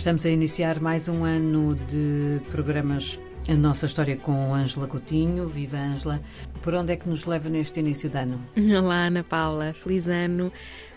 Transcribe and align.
Estamos 0.00 0.24
a 0.24 0.30
iniciar 0.30 0.80
mais 0.80 1.08
um 1.08 1.24
ano 1.24 1.74
de 1.74 2.40
programas 2.48 3.20
A 3.46 3.52
Nossa 3.52 3.84
História 3.84 4.16
com 4.16 4.54
Ângela 4.54 4.86
Coutinho. 4.86 5.46
Viva 5.46 5.76
Ângela! 5.76 6.22
Por 6.62 6.72
onde 6.72 6.94
é 6.94 6.96
que 6.96 7.06
nos 7.06 7.26
leva 7.26 7.50
neste 7.50 7.80
início 7.80 8.08
de 8.08 8.16
ano? 8.16 8.40
Olá, 8.56 9.04
Ana 9.04 9.22
Paula. 9.22 9.74
Feliz 9.74 10.08
ano 10.08 10.50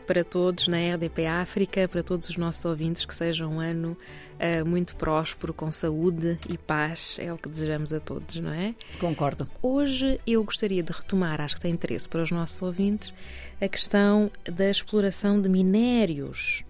para 0.08 0.24
todos 0.24 0.70
na 0.70 0.78
RDP 0.78 1.26
África, 1.28 1.86
para 1.86 2.02
todos 2.02 2.30
os 2.30 2.38
nossos 2.38 2.64
ouvintes, 2.64 3.06
que 3.06 3.14
seja 3.14 3.46
um 3.46 3.60
ano 3.60 3.98
uh, 4.40 4.66
muito 4.66 4.96
próspero, 4.96 5.54
com 5.54 5.70
saúde 5.70 6.40
e 6.48 6.58
paz. 6.58 7.18
É 7.20 7.34
o 7.34 7.38
que 7.38 7.50
desejamos 7.50 7.92
a 7.92 8.00
todos, 8.00 8.38
não 8.38 8.54
é? 8.54 8.74
Concordo. 9.02 9.50
Hoje 9.62 10.18
eu 10.26 10.42
gostaria 10.46 10.82
de 10.82 10.94
retomar, 10.94 11.42
acho 11.42 11.56
que 11.56 11.62
tem 11.62 11.74
interesse 11.74 12.08
para 12.08 12.24
os 12.24 12.32
nossos 12.32 12.62
ouvintes, 12.62 13.14
a 13.60 13.68
questão 13.68 14.32
da 14.50 14.70
exploração 14.70 15.42
de 15.42 15.50
minérios 15.50 16.64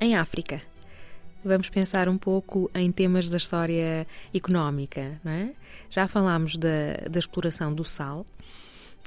em 0.00 0.14
África 0.14 0.62
vamos 1.44 1.68
pensar 1.68 2.08
um 2.08 2.18
pouco 2.18 2.70
em 2.74 2.90
temas 2.90 3.28
da 3.28 3.36
história 3.36 4.06
económica. 4.34 5.20
Não 5.24 5.32
é? 5.32 5.52
Já 5.90 6.08
falámos 6.08 6.56
da, 6.56 7.08
da 7.10 7.18
exploração 7.18 7.72
do 7.72 7.84
sal. 7.84 8.26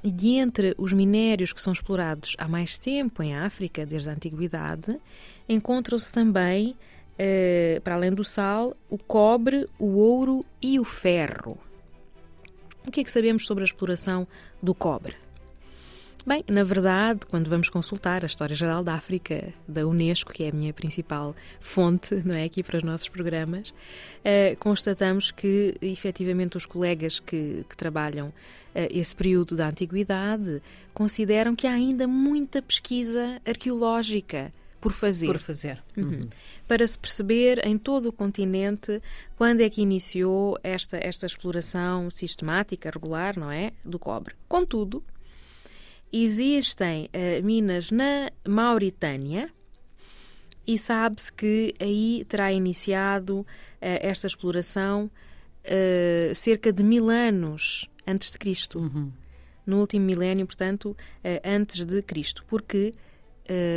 E 0.03 0.11
de 0.11 0.35
entre 0.35 0.75
os 0.77 0.93
minérios 0.93 1.51
que 1.51 1.61
são 1.61 1.73
explorados 1.73 2.35
há 2.37 2.47
mais 2.47 2.77
tempo 2.77 3.23
em 3.23 3.35
África, 3.35 3.85
desde 3.85 4.09
a 4.09 4.13
antiguidade, 4.13 4.99
encontram-se 5.49 6.11
também, 6.11 6.75
eh, 7.17 7.81
para 7.83 7.95
além 7.95 8.11
do 8.11 8.23
sal, 8.23 8.75
o 8.87 8.99
cobre, 8.99 9.67
o 9.79 9.95
ouro 9.95 10.45
e 10.61 10.79
o 10.79 10.83
ferro. 10.83 11.57
O 12.87 12.91
que 12.91 12.99
é 12.99 13.03
que 13.03 13.11
sabemos 13.11 13.47
sobre 13.47 13.63
a 13.63 13.65
exploração 13.65 14.27
do 14.61 14.75
cobre? 14.75 15.24
Bem, 16.27 16.43
na 16.49 16.63
verdade, 16.63 17.19
quando 17.29 17.47
vamos 17.51 17.69
consultar 17.69 18.23
a 18.23 18.25
História 18.25 18.55
Geral 18.55 18.83
da 18.83 18.95
África 18.95 19.53
da 19.67 19.85
Unesco, 19.85 20.33
que 20.33 20.43
é 20.43 20.49
a 20.49 20.51
minha 20.51 20.73
principal 20.73 21.35
fonte 21.59 22.15
não 22.25 22.33
é, 22.33 22.45
aqui 22.45 22.63
para 22.63 22.77
os 22.77 22.83
nossos 22.83 23.07
programas, 23.07 23.69
uh, 23.69 24.57
constatamos 24.59 25.29
que, 25.29 25.75
efetivamente, 25.79 26.57
os 26.57 26.65
colegas 26.65 27.19
que, 27.19 27.63
que 27.69 27.77
trabalham 27.77 28.29
uh, 28.29 28.33
esse 28.89 29.15
período 29.15 29.55
da 29.55 29.67
Antiguidade 29.67 30.63
consideram 30.95 31.55
que 31.55 31.67
há 31.67 31.73
ainda 31.73 32.07
muita 32.07 32.59
pesquisa 32.59 33.39
arqueológica 33.45 34.51
por 34.81 34.93
fazer. 34.93 35.27
Por 35.27 35.37
fazer. 35.37 35.83
Uhum. 35.95 36.05
Uhum. 36.05 36.29
Para 36.67 36.87
se 36.87 36.97
perceber 36.97 37.63
em 37.67 37.77
todo 37.77 38.07
o 38.07 38.11
continente 38.11 38.99
quando 39.37 39.61
é 39.61 39.69
que 39.69 39.81
iniciou 39.81 40.57
esta, 40.63 40.97
esta 40.97 41.27
exploração 41.27 42.09
sistemática, 42.09 42.89
regular, 42.89 43.37
não 43.37 43.51
é? 43.51 43.73
Do 43.83 43.99
cobre. 43.99 44.33
Contudo, 44.47 45.03
Existem 46.17 47.09
uh, 47.13 47.45
minas 47.45 47.91
na 47.91 48.31
Mauritânia 48.47 49.49
e 50.65 50.77
sabe-se 50.79 51.29
que 51.33 51.75
aí 51.77 52.25
terá 52.29 52.53
iniciado 52.53 53.39
uh, 53.39 53.45
esta 53.81 54.25
exploração 54.25 55.11
uh, 55.65 56.33
cerca 56.33 56.71
de 56.71 56.81
mil 56.83 57.09
anos 57.09 57.89
antes 58.07 58.31
de 58.31 58.37
Cristo. 58.37 58.79
Uhum. 58.79 59.11
No 59.65 59.81
último 59.81 60.05
milénio, 60.05 60.45
portanto, 60.45 60.95
antes 61.43 61.83
de 61.83 61.99
Cristo, 62.03 62.45
porque 62.47 62.91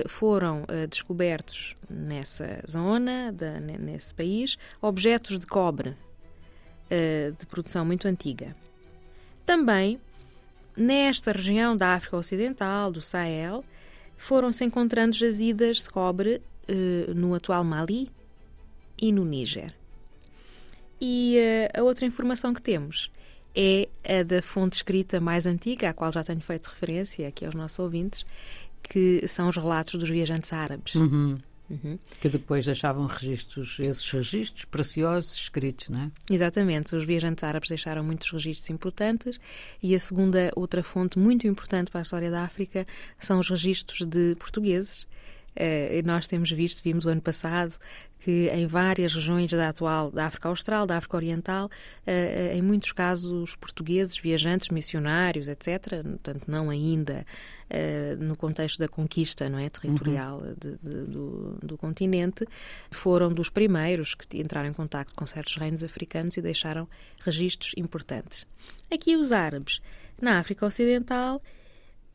foram 0.07 0.67
descobertos 0.87 1.75
nessa 1.89 2.63
zona, 2.71 3.33
de, 3.33 3.59
nesse 3.79 4.15
país, 4.15 4.59
objetos 4.83 5.39
de 5.39 5.47
cobre 5.47 5.97
de 7.39 7.47
produção 7.47 7.87
muito 7.87 8.07
antiga. 8.07 8.55
Também 9.47 9.99
Nesta 10.79 11.33
região 11.33 11.77
da 11.77 11.95
África 11.95 12.17
Ocidental, 12.17 12.93
do 12.93 13.03
Sahel, 13.03 13.65
foram-se 14.17 14.65
encontrando 14.65 15.17
jazidas 15.17 15.79
de 15.79 15.91
cobre 15.91 16.41
uh, 16.69 17.15
no 17.15 17.35
atual 17.35 17.65
Mali 17.65 18.09
e 18.97 19.11
no 19.11 19.25
Níger. 19.25 19.75
E 21.01 21.37
uh, 21.75 21.81
a 21.81 21.83
outra 21.83 22.07
informação 22.07 22.55
que 22.55 22.63
temos 22.63 23.11
é 23.57 23.89
a 24.05 24.23
da 24.23 24.41
fonte 24.41 24.77
escrita 24.77 25.21
mais 25.21 25.47
antiga, 25.47 25.91
à 25.91 25.93
qual 25.93 26.13
já 26.13 26.23
tenho 26.23 26.41
feito 26.41 26.67
referência 26.67 27.27
aqui 27.27 27.45
aos 27.45 27.57
nossos 27.57 27.81
ouvintes, 27.81 28.25
que 28.81 29.27
são 29.27 29.49
os 29.49 29.57
relatos 29.57 29.97
dos 29.97 30.09
viajantes 30.09 30.53
árabes. 30.53 30.95
Uhum. 30.95 31.39
Uhum. 31.71 31.99
Que 32.21 32.29
depois 32.29 32.65
deixavam 32.65 33.07
registros, 33.07 33.79
esses 33.79 34.11
registros 34.11 34.65
preciosos 34.65 35.35
escritos, 35.35 35.89
não 35.91 36.01
é? 36.01 36.11
Exatamente. 36.35 36.97
Os 36.97 37.05
viajantes 37.05 37.45
árabes 37.45 37.69
deixaram 37.69 38.03
muitos 38.03 38.31
registros 38.31 38.71
importantes 38.71 39.39
e 39.83 39.95
a 39.95 40.01
segunda, 40.01 40.51
outra 40.57 40.83
fonte 40.83 41.19
muito 41.19 41.47
importante 41.47 41.91
para 41.91 42.01
a 42.01 42.03
história 42.03 42.31
da 42.31 42.43
África 42.43 42.87
são 43.19 43.39
os 43.39 43.51
registros 43.51 44.07
de 44.07 44.35
portugueses. 44.37 45.07
Uh, 45.59 46.07
nós 46.07 46.29
temos 46.29 46.53
visto, 46.53 46.81
vimos 46.85 47.05
o 47.05 47.09
ano 47.09 47.21
passado, 47.21 47.77
que 48.21 48.49
em 48.49 48.65
várias 48.65 49.13
regiões 49.13 49.51
da 49.51 49.69
atual 49.69 50.09
da 50.13 50.27
África 50.27 50.49
Austral, 50.49 50.87
da 50.87 50.97
África 50.97 51.17
Oriental, 51.17 51.67
uh, 51.67 52.57
em 52.57 52.63
muitos 52.63 52.93
casos 52.93 53.57
portugueses, 53.57 54.17
viajantes, 54.17 54.69
missionários, 54.69 55.49
etc., 55.49 56.03
portanto 56.05 56.45
não 56.47 56.71
ainda 56.71 57.27
no 58.19 58.35
contexto 58.35 58.79
da 58.79 58.89
conquista 58.89 59.47
não 59.47 59.59
é, 59.59 59.69
territorial 59.69 60.39
uhum. 60.39 60.55
de, 60.59 60.79
de, 60.79 61.05
do, 61.05 61.59
do, 61.63 61.77
continente, 61.77 62.47
foram 62.91 63.29
dos 63.29 63.51
primeiros 63.51 64.15
que 64.15 64.41
entraram 64.41 64.71
em 64.71 64.73
contato 64.73 65.13
com 65.15 65.27
certos 65.27 65.55
reinos 65.57 65.85
africanos 65.85 66.39
e 66.39 66.41
deixaram 66.41 66.89
registros 67.21 67.75
importantes. 67.77 68.47
Aqui 68.91 69.17
os 69.17 69.33
árabes, 69.33 69.83
na 70.19 70.39
África 70.39 70.65
Ocidental, 70.65 71.43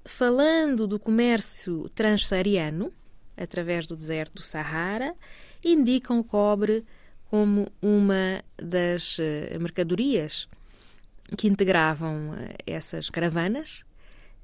falando 0.04 0.88
do 0.88 1.00
comércio 1.00 1.88
transsaariano, 1.90 2.92
através 3.38 3.88
do 3.88 3.96
deserto 3.96 4.36
do 4.36 4.42
Sahara, 4.42 5.16
indicam 5.64 6.20
o 6.20 6.24
cobre 6.24 6.86
como 7.34 7.68
uma 7.82 8.44
das 8.56 9.18
eh, 9.20 9.58
mercadorias 9.60 10.48
que 11.36 11.48
integravam 11.48 12.36
eh, 12.36 12.58
essas 12.68 13.10
caravanas 13.10 13.84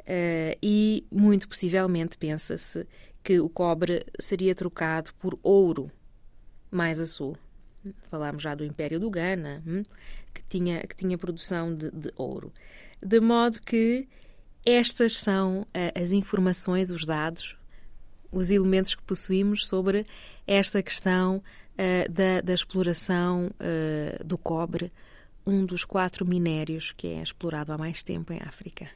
eh, 0.07 0.57
e, 0.59 1.05
muito 1.11 1.47
possivelmente, 1.47 2.17
pensa-se 2.17 2.87
que 3.23 3.39
o 3.39 3.47
cobre 3.47 4.03
seria 4.19 4.55
trocado 4.55 5.13
por 5.19 5.37
ouro 5.43 5.91
mais 6.71 6.99
a 6.99 7.05
sul. 7.05 7.37
Falámos 8.07 8.41
já 8.41 8.55
do 8.55 8.65
Império 8.65 8.99
do 8.99 9.11
Ghana, 9.11 9.61
hum, 9.67 9.83
que 10.33 10.41
tinha, 10.49 10.81
que 10.81 10.95
tinha 10.95 11.15
produção 11.15 11.75
de, 11.75 11.91
de 11.91 12.11
ouro. 12.15 12.51
De 12.99 13.19
modo 13.19 13.61
que 13.61 14.07
estas 14.65 15.19
são 15.19 15.67
as 15.93 16.11
informações, 16.11 16.89
os 16.89 17.05
dados, 17.05 17.58
os 18.31 18.51
elementos 18.51 18.95
que 18.95 19.03
possuímos 19.03 19.67
sobre 19.67 20.05
esta 20.45 20.81
questão 20.81 21.37
uh, 21.37 22.11
da, 22.11 22.41
da, 22.41 22.53
exploração 22.53 23.51
uh, 23.59 24.23
do 24.23 24.37
cobre, 24.37 24.91
um 25.49 25.65
dos 25.65 25.83
quatro 25.83 26.25
minérios 26.25 26.91
que 26.91 27.07
é 27.07 27.21
explorado 27.21 27.73
há 27.73 27.77
mais 27.77 28.03
tempo 28.03 28.31
em 28.31 28.39
África. 28.39 28.87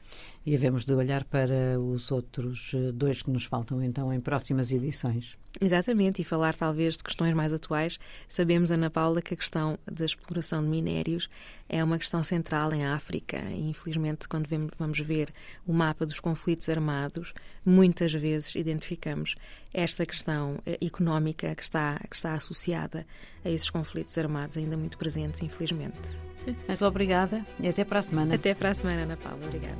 E 0.46 0.54
havemos 0.54 0.84
de 0.84 0.92
olhar 0.92 1.24
para 1.24 1.80
os 1.80 2.10
outros 2.12 2.72
eh, 2.74 2.92
dois 2.92 3.22
que 3.22 3.30
nos 3.30 3.44
faltam 3.44 3.82
então 3.82 4.12
em 4.12 4.20
próximas 4.20 4.70
edições. 4.70 5.36
Exatamente, 5.60 6.20
e 6.20 6.24
falar 6.24 6.54
talvez 6.54 6.96
de 6.96 7.04
questões 7.04 7.32
mais 7.32 7.52
atuais. 7.52 7.98
Sabemos, 8.28 8.72
Ana 8.72 8.90
Paula, 8.90 9.22
que 9.22 9.34
a 9.34 9.36
questão 9.36 9.78
da 9.90 10.04
exploração 10.04 10.62
de 10.62 10.68
minérios 10.68 11.28
é 11.68 11.82
uma 11.82 11.96
questão 11.96 12.22
central 12.24 12.72
em 12.72 12.84
África 12.84 13.38
e, 13.50 13.70
infelizmente, 13.70 14.28
quando 14.28 14.48
vamos 14.76 15.00
ver 15.00 15.32
o 15.66 15.72
mapa 15.72 16.04
dos 16.04 16.20
conflitos 16.20 16.68
armados, 16.68 17.32
muitas 17.64 18.12
vezes 18.12 18.54
identificamos 18.54 19.36
esta 19.74 20.06
questão 20.06 20.58
eh, 20.64 20.78
económica 20.80 21.54
que 21.54 21.62
está, 21.62 21.98
que 22.08 22.14
está 22.14 22.34
associada 22.34 23.04
a 23.44 23.50
esses 23.50 23.68
conflitos 23.68 24.16
armados, 24.16 24.56
ainda 24.56 24.76
muito 24.76 24.96
presentes, 24.96 25.42
infelizmente. 25.42 26.18
Muito 26.68 26.84
obrigada 26.84 27.44
e 27.58 27.68
até 27.68 27.84
para 27.84 27.98
a 27.98 28.02
semana. 28.02 28.34
Até 28.34 28.54
para 28.54 28.70
a 28.70 28.74
semana, 28.74 29.02
Ana 29.02 29.16
Paula. 29.16 29.44
Obrigada. 29.46 29.74